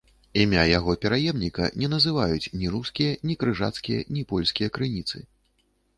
Імя 0.43 0.61
яго 0.69 0.93
пераемніка 1.03 1.67
не 1.83 1.87
называюць 1.93 2.49
ні 2.61 2.71
рускія, 2.77 3.13
ні 3.27 3.35
крыжацкія, 3.45 3.99
ні 4.17 4.25
польскія 4.33 4.73
крыніцы. 4.79 5.17